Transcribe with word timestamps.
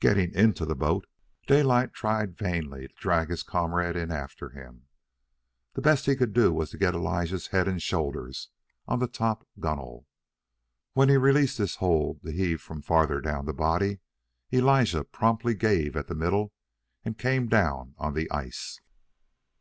Getting 0.00 0.34
into 0.34 0.66
the 0.66 0.74
boat, 0.74 1.06
Daylight 1.46 1.94
tried 1.94 2.36
vainly 2.36 2.88
to 2.88 2.94
drag 2.96 3.30
his 3.30 3.44
comrade 3.44 3.94
in 3.94 4.10
after 4.10 4.48
him. 4.50 4.88
The 5.74 5.80
best 5.80 6.06
he 6.06 6.16
could 6.16 6.32
do 6.32 6.52
was 6.52 6.70
to 6.70 6.78
get 6.78 6.96
Elijah's 6.96 7.46
head 7.46 7.68
and 7.68 7.80
shoulders 7.80 8.48
on 8.88 9.08
top 9.10 9.46
the 9.54 9.60
gunwale. 9.60 10.04
When 10.94 11.08
he 11.08 11.16
released 11.16 11.58
his 11.58 11.76
hold, 11.76 12.22
to 12.24 12.32
heave 12.32 12.60
from 12.60 12.82
farther 12.82 13.20
down 13.20 13.46
the 13.46 13.54
body, 13.54 14.00
Elijah 14.52 15.04
promptly 15.04 15.54
gave 15.54 15.94
at 15.94 16.08
the 16.08 16.14
middle 16.16 16.52
and 17.04 17.16
came 17.16 17.46
down 17.46 17.94
on 17.98 18.14
the 18.14 18.28
ice. 18.32 18.80